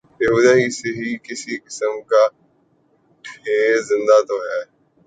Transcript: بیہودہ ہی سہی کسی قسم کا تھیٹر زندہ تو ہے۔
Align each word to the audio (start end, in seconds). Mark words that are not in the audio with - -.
بیہودہ 0.17 0.53
ہی 0.59 0.67
سہی 0.79 1.09
کسی 1.25 1.53
قسم 1.65 1.93
کا 2.09 2.23
تھیٹر 3.25 3.81
زندہ 3.89 4.17
تو 4.27 4.37
ہے۔ 4.43 4.61